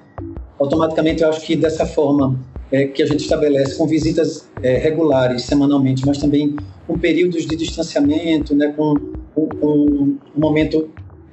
Automaticamente, 0.60 1.24
eu 1.24 1.30
acho 1.30 1.42
que 1.42 1.56
dessa 1.56 1.86
forma 1.86 2.40
é, 2.72 2.86
que 2.86 3.04
a 3.04 3.06
gente 3.06 3.22
estabelece 3.22 3.76
com 3.76 3.88
visitas 3.88 4.48
é, 4.62 4.78
regulares, 4.78 5.44
semanalmente, 5.44 6.06
mas 6.06 6.18
também 6.18 6.56
com 6.88 6.98
períodos 6.98 7.46
de 7.46 7.56
distanciamento, 7.56 8.56
né? 8.56 8.74
Com, 8.76 8.96
com, 9.36 10.18
um 10.36 10.40
momento 10.40 10.90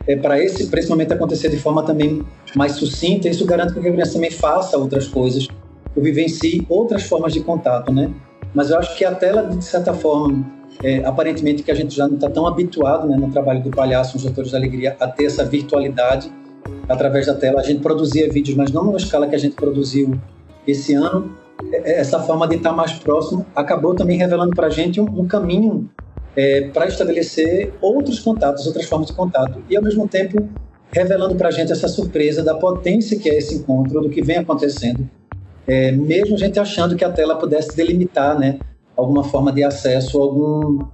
é, 0.07 0.17
para 0.17 0.43
esse, 0.43 0.69
esse 0.75 0.89
momento 0.89 1.13
acontecer 1.13 1.49
de 1.49 1.59
forma 1.59 1.83
também 1.83 2.23
mais 2.55 2.73
sucinta, 2.73 3.29
isso 3.29 3.45
garante 3.45 3.73
que 3.73 3.79
a 3.79 3.83
criança 3.83 4.15
também 4.15 4.31
faça 4.31 4.77
outras 4.77 5.07
coisas, 5.07 5.47
ou 5.95 6.03
vivencie 6.03 6.67
outras 6.69 7.05
formas 7.05 7.33
de 7.33 7.41
contato, 7.41 7.93
né? 7.93 8.11
Mas 8.55 8.71
eu 8.71 8.79
acho 8.79 8.97
que 8.97 9.05
a 9.05 9.15
tela, 9.15 9.43
de 9.43 9.65
certa 9.65 9.93
forma, 9.95 10.45
é, 10.83 11.05
aparentemente 11.05 11.63
que 11.63 11.71
a 11.71 11.75
gente 11.75 11.95
já 11.95 12.09
não 12.09 12.15
está 12.15 12.29
tão 12.29 12.47
habituado 12.47 13.07
né, 13.09 13.17
no 13.17 13.31
trabalho 13.31 13.63
do 13.63 13.71
palhaço, 13.71 14.15
nos 14.15 14.25
Doutores 14.25 14.51
da 14.51 14.59
Alegria, 14.59 14.97
a 14.99 15.07
ter 15.07 15.27
essa 15.27 15.45
virtualidade 15.45 16.33
através 16.89 17.27
da 17.27 17.35
tela. 17.35 17.61
A 17.61 17.63
gente 17.63 17.81
produzia 17.81 18.31
vídeos, 18.31 18.57
mas 18.57 18.73
não 18.73 18.91
na 18.91 18.97
escala 18.97 19.27
que 19.27 19.35
a 19.35 19.39
gente 19.39 19.55
produziu 19.55 20.19
esse 20.67 20.95
ano. 20.95 21.37
É, 21.73 21.93
é, 21.93 22.01
essa 22.01 22.19
forma 22.21 22.49
de 22.49 22.57
estar 22.57 22.73
mais 22.73 22.93
próximo 22.93 23.47
acabou 23.55 23.95
também 23.95 24.17
revelando 24.17 24.55
para 24.57 24.67
a 24.67 24.71
gente 24.71 25.01
um, 25.01 25.05
um 25.05 25.27
caminho 25.27 25.89
é, 26.37 26.69
para 26.69 26.87
estabelecer 26.87 27.73
outros 27.81 28.19
contatos, 28.21 28.67
outras 28.67 28.87
formas 28.87 29.09
de 29.09 29.15
contato, 29.15 29.63
e 29.69 29.77
ao 29.77 29.83
mesmo 29.83 30.07
tempo 30.09 30.49
revelando 30.93 31.35
para 31.37 31.49
a 31.49 31.51
gente 31.51 31.71
essa 31.71 31.89
surpresa 31.89 32.43
da 32.43 32.55
potência 32.55 33.19
que 33.19 33.29
é 33.29 33.39
esse 33.39 33.55
encontro, 33.55 34.01
do 34.01 34.11
que 34.11 34.23
vem 34.23 34.39
acontecendo, 34.39 35.09
é, 35.67 35.93
mesmo 35.93 36.35
a 36.35 36.39
gente 36.39 36.59
achando 36.59 36.97
que 36.97 37.05
a 37.05 37.11
tela 37.11 37.37
pudesse 37.37 37.77
delimitar 37.77 38.39
né, 38.39 38.59
alguma 38.97 39.23
forma 39.23 39.53
de 39.53 39.63
acesso, 39.63 40.21
algum, 40.21 40.85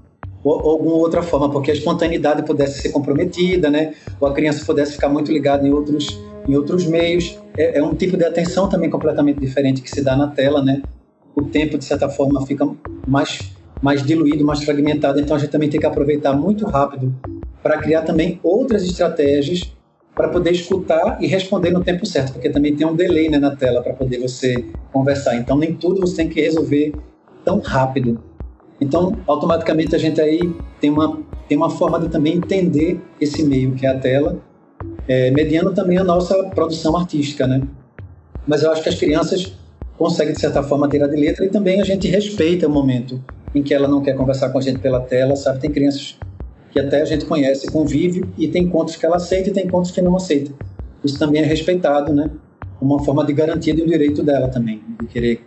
alguma 0.44 0.96
outra 0.96 1.22
forma, 1.22 1.50
porque 1.50 1.70
a 1.70 1.74
espontaneidade 1.74 2.42
pudesse 2.42 2.82
ser 2.82 2.90
comprometida, 2.90 3.70
né, 3.70 3.94
ou 4.20 4.28
a 4.28 4.34
criança 4.34 4.64
pudesse 4.64 4.92
ficar 4.92 5.08
muito 5.08 5.32
ligada 5.32 5.66
em 5.66 5.72
outros, 5.72 6.20
em 6.46 6.54
outros 6.54 6.84
meios. 6.84 7.38
É, 7.56 7.78
é 7.78 7.82
um 7.82 7.94
tipo 7.94 8.16
de 8.16 8.24
atenção 8.24 8.68
também 8.68 8.90
completamente 8.90 9.40
diferente 9.40 9.80
que 9.80 9.90
se 9.90 10.02
dá 10.02 10.14
na 10.14 10.28
tela, 10.28 10.62
né? 10.62 10.82
O 11.34 11.42
tempo, 11.42 11.76
de 11.78 11.84
certa 11.84 12.08
forma, 12.08 12.46
fica 12.46 12.66
mais 13.06 13.55
mais 13.86 14.02
diluído, 14.02 14.44
mais 14.44 14.64
fragmentado. 14.64 15.20
Então 15.20 15.36
a 15.36 15.38
gente 15.38 15.50
também 15.50 15.70
tem 15.70 15.78
que 15.78 15.86
aproveitar 15.86 16.32
muito 16.32 16.66
rápido 16.66 17.14
para 17.62 17.78
criar 17.78 18.02
também 18.02 18.40
outras 18.42 18.82
estratégias 18.82 19.72
para 20.12 20.28
poder 20.28 20.50
escutar 20.50 21.18
e 21.22 21.26
responder 21.28 21.70
no 21.70 21.84
tempo 21.84 22.04
certo, 22.04 22.32
porque 22.32 22.50
também 22.50 22.74
tem 22.74 22.84
um 22.84 22.96
delay 22.96 23.28
né, 23.28 23.38
na 23.38 23.54
tela 23.54 23.80
para 23.80 23.92
poder 23.92 24.18
você 24.18 24.64
conversar. 24.92 25.36
Então 25.36 25.56
nem 25.56 25.72
tudo 25.72 26.00
você 26.00 26.16
tem 26.16 26.28
que 26.28 26.40
resolver 26.40 26.94
tão 27.44 27.60
rápido. 27.60 28.20
Então 28.80 29.16
automaticamente 29.24 29.94
a 29.94 29.98
gente 29.98 30.20
aí 30.20 30.40
tem 30.80 30.90
uma 30.90 31.22
tem 31.48 31.56
uma 31.56 31.70
forma 31.70 32.00
de 32.00 32.08
também 32.08 32.38
entender 32.38 33.00
esse 33.20 33.44
meio 33.44 33.72
que 33.76 33.86
é 33.86 33.90
a 33.90 33.96
tela, 33.96 34.40
é, 35.06 35.30
mediando 35.30 35.72
também 35.72 35.96
a 35.96 36.02
nossa 36.02 36.34
produção 36.56 36.96
artística, 36.96 37.46
né? 37.46 37.62
Mas 38.44 38.64
eu 38.64 38.72
acho 38.72 38.82
que 38.82 38.88
as 38.88 38.96
crianças 38.96 39.56
conseguem 39.96 40.34
de 40.34 40.40
certa 40.40 40.60
forma 40.64 40.88
ter 40.88 41.00
a 41.04 41.06
de 41.06 41.14
letra 41.14 41.44
e 41.44 41.48
também 41.48 41.80
a 41.80 41.84
gente 41.84 42.08
respeita 42.08 42.66
o 42.66 42.70
momento 42.70 43.22
em 43.54 43.62
que 43.62 43.72
ela 43.72 43.88
não 43.88 44.02
quer 44.02 44.14
conversar 44.14 44.50
com 44.50 44.58
a 44.58 44.60
gente 44.60 44.78
pela 44.78 45.00
tela, 45.00 45.36
sabe? 45.36 45.60
Tem 45.60 45.70
crianças 45.70 46.18
que 46.70 46.80
até 46.80 47.00
a 47.00 47.04
gente 47.04 47.24
conhece, 47.24 47.70
convive, 47.70 48.24
e 48.36 48.48
tem 48.48 48.64
encontros 48.64 48.96
que 48.96 49.06
ela 49.06 49.16
aceita 49.16 49.50
e 49.50 49.52
tem 49.52 49.64
encontros 49.64 49.92
que 49.92 50.02
não 50.02 50.14
aceita. 50.16 50.52
Isso 51.02 51.18
também 51.18 51.42
é 51.42 51.44
respeitado, 51.44 52.12
né? 52.12 52.30
Uma 52.80 53.02
forma 53.02 53.24
de 53.24 53.32
garantia 53.32 53.74
do 53.74 53.86
direito 53.86 54.22
dela 54.22 54.48
também, 54.48 54.82
de 55.00 55.06
querer, 55.06 55.46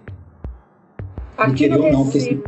Aqui 1.38 1.52
de 1.52 1.58
querer 1.58 1.78
no 1.78 1.86
ou 1.86 1.92
não. 1.92 2.04
Recife, 2.06 2.44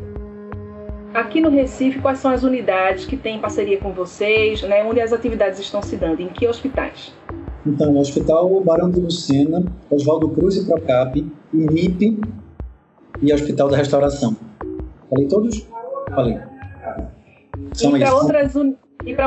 Aqui 1.14 1.42
no 1.42 1.50
Recife, 1.50 2.00
quais 2.00 2.20
são 2.20 2.32
as 2.32 2.44
unidades 2.44 3.06
que 3.06 3.18
têm 3.18 3.38
parceria 3.38 3.78
com 3.78 3.92
vocês, 3.92 4.62
né? 4.64 4.82
Onde 4.84 5.02
as 5.02 5.12
atividades 5.12 5.60
estão 5.60 5.82
se 5.82 5.98
dando? 5.98 6.22
Em 6.22 6.30
que 6.30 6.48
hospitais? 6.48 7.14
Então, 7.66 7.92
o 7.94 8.00
Hospital 8.00 8.62
Barão 8.64 8.90
de 8.90 9.00
Lucena, 9.00 9.64
Oswaldo 9.90 10.30
Cruz 10.30 10.56
e 10.56 10.66
Procap, 10.66 11.24
MIP 11.54 12.20
e 13.22 13.34
Hospital 13.34 13.70
da 13.70 13.78
Restauração. 13.78 14.36
Falei 15.12 15.28
todos? 15.28 15.68
Falei. 16.16 16.40
São 17.74 17.98
e 17.98 18.00
para 18.00 18.16
outras, 18.16 18.56
un... 18.56 18.76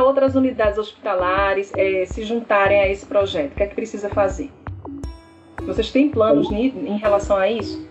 outras 0.03 0.35
unidades 0.35 0.79
hospitalares 0.79 1.71
é, 1.77 2.07
se 2.07 2.25
juntarem 2.25 2.81
a 2.81 2.89
esse 2.89 3.05
projeto, 3.05 3.53
o 3.53 3.55
que 3.55 3.63
é 3.63 3.67
que 3.67 3.75
precisa 3.75 4.09
fazer? 4.09 4.51
Vocês 5.67 5.91
têm 5.91 6.09
planos 6.09 6.51
em 6.51 6.99
relação 6.99 7.37
a 7.37 7.51
isso? 7.51 7.87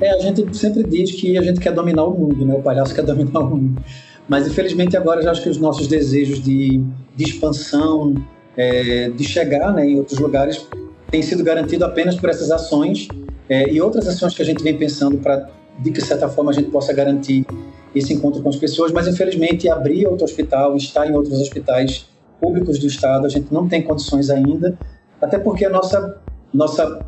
É, 0.00 0.10
a 0.10 0.18
gente 0.18 0.56
sempre 0.56 0.84
diz 0.84 1.12
que 1.12 1.36
a 1.36 1.42
gente 1.42 1.58
quer 1.58 1.72
dominar 1.72 2.04
o 2.04 2.10
mundo, 2.12 2.44
né? 2.44 2.54
O 2.54 2.62
palhaço 2.62 2.94
quer 2.94 3.02
dominar 3.04 3.40
o 3.40 3.50
mundo. 3.50 3.82
Mas 4.28 4.46
infelizmente 4.46 4.96
agora 4.96 5.20
já 5.20 5.32
acho 5.32 5.42
que 5.42 5.48
os 5.48 5.58
nossos 5.58 5.88
desejos 5.88 6.40
de, 6.40 6.82
de 7.14 7.24
expansão, 7.24 8.14
é, 8.56 9.10
de 9.10 9.24
chegar 9.24 9.72
né, 9.72 9.88
em 9.88 9.98
outros 9.98 10.18
lugares, 10.18 10.66
têm 11.10 11.22
sido 11.22 11.42
garantido 11.42 11.84
apenas 11.84 12.14
por 12.16 12.28
essas 12.28 12.50
ações 12.50 13.08
é, 13.48 13.68
e 13.70 13.80
outras 13.80 14.06
ações 14.06 14.34
que 14.34 14.42
a 14.42 14.44
gente 14.44 14.62
vem 14.62 14.76
pensando 14.76 15.18
para 15.18 15.48
de 15.78 15.90
que, 15.90 16.00
de 16.00 16.06
certa 16.06 16.28
forma, 16.28 16.50
a 16.50 16.54
gente 16.54 16.70
possa 16.70 16.92
garantir 16.92 17.46
esse 17.94 18.12
encontro 18.12 18.42
com 18.42 18.48
as 18.48 18.56
pessoas, 18.56 18.92
mas 18.92 19.08
infelizmente 19.08 19.68
abrir 19.68 20.06
outro 20.06 20.24
hospital, 20.24 20.76
estar 20.76 21.08
em 21.08 21.14
outros 21.14 21.40
hospitais 21.40 22.06
públicos 22.40 22.78
do 22.78 22.86
estado, 22.86 23.26
a 23.26 23.28
gente 23.28 23.52
não 23.52 23.66
tem 23.66 23.82
condições 23.82 24.28
ainda, 24.28 24.78
até 25.20 25.38
porque 25.38 25.64
a 25.64 25.70
nossa 25.70 26.20
nossa 26.52 27.04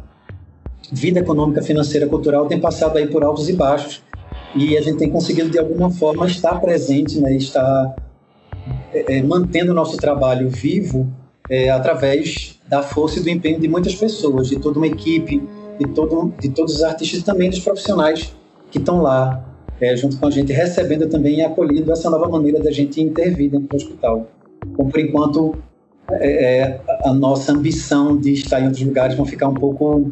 vida 0.93 1.21
econômica, 1.21 1.63
financeira, 1.63 2.07
cultural 2.07 2.47
tem 2.47 2.61
passado 2.61 2.97
aí 2.97 3.07
por 3.07 3.23
altos 3.23 3.49
e 3.49 3.53
baixos 3.53 4.03
e 4.55 4.77
a 4.77 4.81
gente 4.81 4.99
tem 4.99 5.11
conseguido 5.11 5.51
de 5.51 5.59
alguma 5.59 5.91
forma 5.91 6.27
estar 6.27 6.61
presente, 6.61 7.19
né, 7.21 7.35
estar 7.37 7.97
é, 8.93 9.19
é 9.19 9.23
mantendo 9.23 9.73
o 9.73 9.75
nosso 9.75 9.97
trabalho 9.97 10.49
vivo 10.49 11.07
é, 11.49 11.71
através 11.71 12.59
da 12.69 12.83
força 12.83 13.21
e 13.21 13.23
do 13.23 13.31
empenho 13.31 13.61
de 13.61 13.69
muitas 13.69 13.95
pessoas, 13.95 14.49
de 14.49 14.59
toda 14.59 14.79
uma 14.79 14.87
equipe, 14.87 15.43
de, 15.79 15.87
todo, 15.89 16.33
de 16.41 16.49
todos 16.51 16.77
os 16.77 16.83
artistas 16.83 17.21
e 17.21 17.25
também 17.25 17.49
dos 17.49 17.61
profissionais 17.61 18.35
que 18.71 18.79
estão 18.79 19.03
lá 19.03 19.45
é, 19.81 19.97
junto 19.97 20.19
com 20.19 20.27
a 20.27 20.31
gente, 20.31 20.53
recebendo 20.53 21.09
também 21.09 21.39
e 21.39 21.43
acolhendo 21.43 21.93
essa 21.93 22.11
nova 22.11 22.29
maneira 22.29 22.61
da 22.61 22.71
gente 22.71 23.01
intervir 23.01 23.51
dentro 23.51 23.69
do 23.69 23.77
hospital. 23.77 24.27
Como, 24.77 24.91
por 24.91 25.01
enquanto, 25.01 25.55
é, 26.11 26.61
é, 26.61 26.81
a 27.05 27.13
nossa 27.13 27.53
ambição 27.53 28.17
de 28.17 28.33
estar 28.33 28.61
em 28.61 28.65
outros 28.65 28.83
lugares 28.83 29.17
vão 29.17 29.25
ficar 29.25 29.49
um 29.49 29.55
pouco 29.55 30.11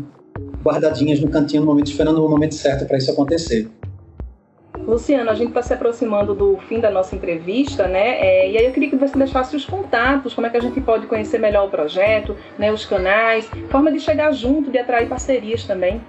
guardadinhas 0.63 1.21
no 1.21 1.29
cantinho 1.29 1.63
no 1.63 1.67
momento, 1.67 1.89
esperando 1.89 2.25
o 2.25 2.29
momento 2.29 2.55
certo 2.55 2.87
para 2.87 2.99
isso 2.99 3.11
acontecer. 3.11 3.69
Luciano, 4.87 5.31
a 5.31 5.35
gente 5.35 5.49
está 5.49 5.63
se 5.63 5.75
aproximando 5.75 6.33
do 6.33 6.59
fim 6.69 6.79
da 6.79 6.91
nossa 6.91 7.17
entrevista, 7.17 7.89
né? 7.89 8.21
É, 8.21 8.51
e 8.51 8.57
aí 8.57 8.67
eu 8.67 8.73
queria 8.73 8.91
que 8.91 8.97
você 8.97 9.19
deixasse 9.19 9.57
os 9.57 9.65
contatos, 9.65 10.33
como 10.33 10.47
é 10.47 10.51
que 10.51 10.57
a 10.57 10.61
gente 10.61 10.81
pode 10.81 11.07
conhecer 11.07 11.39
melhor 11.39 11.67
o 11.67 11.71
projeto, 11.71 12.37
né? 12.57 12.73
Os 12.73 12.85
canais, 12.85 13.49
forma 13.69 13.91
de 13.91 13.99
chegar 13.99 14.31
junto, 14.31 14.71
de 14.71 14.79
atrair 14.79 15.09
parcerias 15.09 15.65
também. 15.65 16.01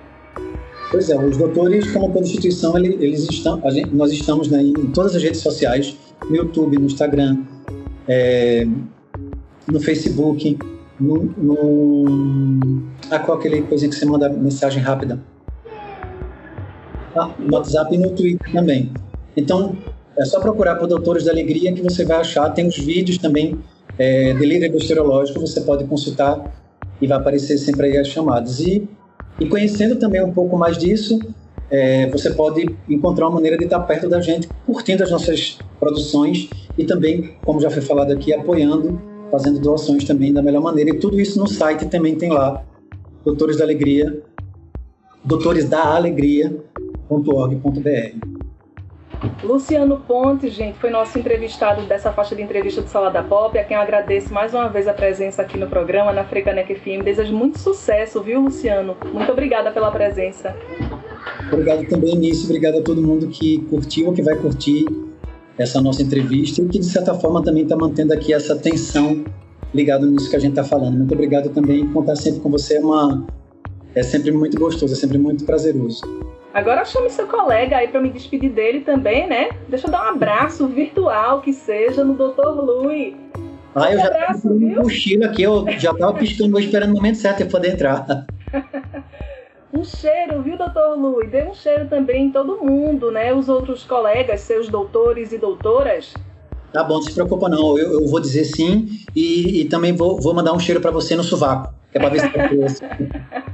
Pois 0.89 1.10
é, 1.10 1.17
os 1.17 1.36
doutores, 1.36 1.91
como 1.91 2.08
toda 2.08 2.25
instituição, 2.25 2.77
eles 2.77 3.29
estão, 3.29 3.62
gente, 3.70 3.94
nós 3.94 4.12
estamos 4.12 4.48
né, 4.48 4.62
em 4.62 4.74
todas 4.91 5.15
as 5.15 5.24
redes 5.24 5.41
sociais, 5.41 5.98
no 6.29 6.36
YouTube, 6.36 6.77
no 6.77 6.86
Instagram, 6.86 7.44
é, 8.08 8.65
no 9.70 9.79
Facebook, 9.82 10.58
no, 11.00 11.24
no 11.38 12.84
ah, 13.12 13.20
qual 13.20 13.38
aquele 13.38 13.62
coisa 13.63 13.88
que 13.88 13.96
você 13.96 14.06
manda 14.06 14.29
mensagem 14.29 14.82
rápida? 14.82 15.20
Ah, 17.15 17.32
no 17.38 17.56
WhatsApp 17.56 17.94
e 17.94 17.98
no 17.98 18.12
Twitter 18.12 18.51
também. 18.51 18.91
Então, 19.36 19.75
é 20.17 20.25
só 20.25 20.39
procurar 20.39 20.75
por 20.75 20.88
Doutores 20.88 21.25
da 21.25 21.32
Alegria 21.32 21.74
que 21.74 21.82
você 21.82 22.06
vai 22.06 22.17
achar. 22.17 22.50
Tem 22.51 22.65
os 22.65 22.77
vídeos 22.77 23.17
também 23.17 23.60
é, 23.98 24.34
de 24.34 24.46
líder 24.46 24.72
bacteriológico, 24.72 25.39
você 25.39 25.62
pode 25.62 25.84
consultar 25.86 26.65
e 27.01 27.08
vai 27.08 27.17
aparecer 27.17 27.58
sempre 27.58 27.88
aí 27.88 27.98
as 27.98 28.08
chamadas. 28.08 28.60
E, 28.60 28.88
e 29.39 29.48
conhecendo 29.48 29.98
também 29.98 30.24
um 30.24 30.32
pouco 30.32 30.58
mais 30.58 30.77
disso, 30.77 31.20
é, 31.70 32.10
você 32.10 32.32
pode 32.32 32.65
encontrar 32.89 33.27
uma 33.27 33.36
maneira 33.36 33.58
de 33.58 33.65
estar 33.65 33.79
perto 33.82 34.08
da 34.08 34.22
gente, 34.22 34.48
curtindo 34.65 35.03
as 35.03 35.12
nossas 35.12 35.58
produções 35.79 36.50
e 36.77 36.86
também, 36.86 37.36
como 37.44 37.60
já 37.60 37.70
foi 37.70 37.82
falado 37.82 38.12
aqui, 38.12 38.34
apoiando, 38.34 39.01
fazendo 39.29 39.60
doações 39.60 40.06
também 40.06 40.34
da 40.34 40.41
melhor 40.41 40.62
maneira. 40.62 40.91
E 40.91 41.00
tudo 41.00 41.20
isso 41.20 41.39
no 41.39 41.48
site 41.48 41.86
também 41.88 42.15
tem 42.15 42.29
lá, 42.29 42.63
Doutores 43.25 43.58
da 43.58 43.65
Alegria, 43.65 44.22
Doutores 45.24 45.67
da 45.67 45.96
Alegria, 45.96 46.56
www.org.br. 47.10 48.37
Luciano 49.43 49.97
Ponte, 50.07 50.50
gente, 50.50 50.77
foi 50.77 50.89
nosso 50.89 51.17
entrevistado 51.17 51.81
dessa 51.83 52.12
faixa 52.12 52.36
de 52.36 52.41
entrevista 52.41 52.81
do 52.81 52.89
Salada 52.89 53.24
Pop, 53.24 53.57
a 53.57 53.63
quem 53.63 53.75
eu 53.75 53.81
agradeço 53.81 54.33
mais 54.33 54.53
uma 54.53 54.67
vez 54.67 54.88
a 54.88 54.93
presença 54.93 55.41
aqui 55.41 55.57
no 55.57 55.67
programa, 55.67 56.12
na 56.12 56.24
Frecanec 56.24 56.74
FM. 56.74 57.03
Desejo 57.03 57.33
muito 57.33 57.59
sucesso, 57.59 58.21
viu, 58.21 58.41
Luciano? 58.41 58.95
Muito 59.12 59.31
obrigada 59.31 59.71
pela 59.71 59.91
presença. 59.91 60.55
Obrigado 61.51 61.88
também, 61.88 62.15
Nisso. 62.15 62.45
Obrigado 62.45 62.79
a 62.79 62.81
todo 62.81 63.01
mundo 63.01 63.27
que 63.27 63.59
curtiu 63.69 64.13
que 64.13 64.21
vai 64.21 64.36
curtir 64.36 64.86
essa 65.57 65.81
nossa 65.81 66.01
entrevista 66.01 66.62
e 66.62 66.67
que, 66.67 66.79
de 66.79 66.86
certa 66.86 67.13
forma, 67.15 67.43
também 67.43 67.63
está 67.63 67.75
mantendo 67.75 68.13
aqui 68.13 68.33
essa 68.33 68.55
tensão 68.55 69.24
ligada 69.74 70.05
nisso 70.05 70.29
que 70.29 70.36
a 70.36 70.39
gente 70.39 70.51
está 70.51 70.63
falando. 70.63 70.95
Muito 70.95 71.13
obrigado 71.13 71.50
também. 71.50 71.88
Contar 71.88 72.15
sempre 72.15 72.39
com 72.41 72.50
você 72.50 72.77
é, 72.77 72.79
uma... 72.79 73.25
é 73.95 74.03
sempre 74.03 74.31
muito 74.31 74.59
gostoso, 74.59 74.93
é 74.93 74.97
sempre 74.97 75.17
muito 75.17 75.45
prazeroso. 75.45 76.01
Agora 76.58 76.84
chame 76.84 77.08
seu 77.12 77.28
colega 77.28 77.78
aí 77.78 77.88
para 77.88 78.02
me 78.02 78.10
despedir 78.10 78.50
dele 78.50 78.82
também, 78.82 79.28
né? 79.28 79.52
Deixa 79.70 79.86
eu 79.86 79.92
dar 79.92 80.06
um 80.06 80.10
abraço 80.10 80.68
virtual 80.68 81.40
que 81.40 81.54
seja 81.54 82.04
no 82.04 82.16
Dr. 82.16 82.48
Lui. 82.48 83.16
Ah, 83.76 83.94
eu 83.94 84.00
já 84.00 84.08
abraço, 84.08 84.42
tava 84.42 84.56
um 84.56 84.74
cochilo 84.74 85.26
aqui, 85.26 85.44
eu 85.44 85.66
já 85.78 85.94
tava 85.94 86.14
piscando 86.18 86.58
esperando 86.58 86.90
o 86.90 86.96
momento 86.96 87.20
certo 87.20 87.38
para 87.38 87.46
poder 87.46 87.74
entrar. 87.74 88.26
um 89.72 89.84
cheiro, 89.84 90.42
viu, 90.42 90.58
doutor 90.58 90.98
Lui? 90.98 91.28
Dê 91.28 91.44
um 91.44 91.54
cheiro 91.54 91.88
também 91.90 92.26
em 92.26 92.32
todo 92.32 92.58
mundo, 92.58 93.12
né? 93.12 93.32
Os 93.32 93.48
outros 93.48 93.84
colegas, 93.84 94.42
seus 94.42 94.68
doutores 94.68 95.32
e 95.32 95.38
doutoras. 95.38 96.16
Tá 96.74 96.84
bom, 96.84 96.96
não 96.96 97.04
se 97.04 97.14
preocupa 97.14 97.48
não, 97.50 97.78
eu, 97.78 98.02
eu 98.02 98.08
vou 98.08 98.20
dizer 98.20 98.46
sim 98.46 98.90
e, 99.16 99.62
e 99.62 99.66
também 99.66 99.93
vou, 99.93 100.20
vou 100.20 100.34
mandar 100.34 100.54
um 100.54 100.60
cheiro 100.60 100.82
para 100.82 100.89
você 100.89 101.15
no 101.15 101.24
sovaco, 101.24 101.72
que 101.91 102.00
é 102.00 102.02
para 102.02 102.10
ver 102.10 102.20
se 102.72 102.82
tá 102.82 102.98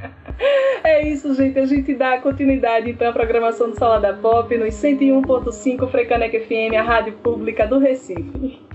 É 0.84 1.08
isso, 1.08 1.34
gente. 1.34 1.58
A 1.58 1.66
gente 1.66 1.94
dá 1.96 2.20
continuidade 2.20 2.90
então 2.90 3.08
à 3.08 3.14
programação 3.14 3.70
do 3.70 3.78
Salada 3.78 4.14
Pop 4.14 4.56
nos 4.58 4.74
101.5 4.74 5.90
Frecanec 5.90 6.38
FM, 6.42 6.76
a 6.78 6.82
rádio 6.82 7.14
pública 7.14 7.66
do 7.66 7.80
Recife. 7.80 8.73